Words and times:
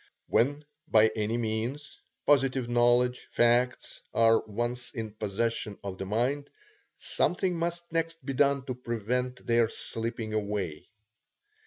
When 0.25 0.65
by 0.87 1.09
any 1.09 1.37
means, 1.37 1.99
positive 2.25 2.67
knowledge, 2.67 3.27
facts, 3.29 4.01
are 4.15 4.39
once 4.47 4.89
in 4.95 5.11
possession 5.13 5.77
of 5.83 5.99
the 5.99 6.07
mind, 6.07 6.49
something 6.97 7.55
must 7.55 7.83
next 7.91 8.25
be 8.25 8.33
done 8.33 8.65
to 8.65 8.73
prevent 8.73 9.45
their 9.45 9.69
slipping 9.69 10.33
away. 10.33 10.89